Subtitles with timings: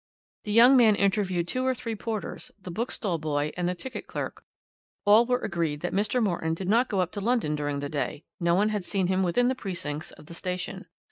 [0.45, 4.43] The young man interviewed two or three porters, the bookstall boy, and ticket clerk;
[5.05, 6.23] all were agreed that Mr.
[6.23, 9.21] Morton did not go up to London during the day; no one had seen him
[9.21, 10.87] within the precincts of the station.